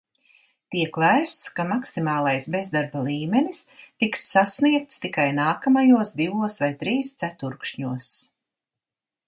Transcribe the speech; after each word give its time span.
Tiek 0.75 0.95
lēsts, 1.01 1.51
ka 1.59 1.65
maksimālais 1.71 2.47
bezdarba 2.55 3.03
līmenis 3.09 3.61
tiks 4.05 4.25
sasniegts 4.31 5.05
tikai 5.05 5.27
nākamajos 5.41 6.15
divos 6.23 6.61
vai 6.65 6.71
trīs 6.83 7.15
ceturkšņos. 7.25 8.13